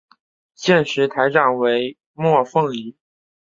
[0.55, 2.97] 现时台长为莫凤仪。